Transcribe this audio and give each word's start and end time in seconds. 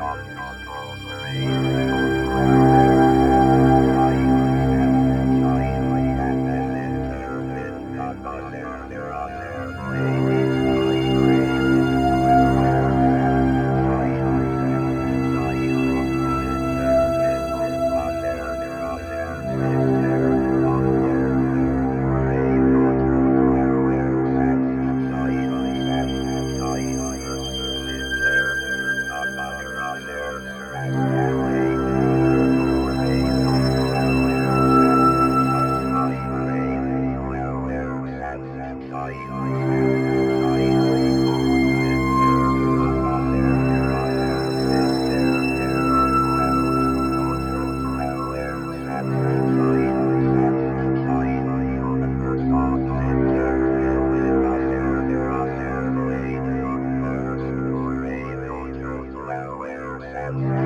off. 0.00 0.37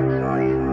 noise. 0.09 0.72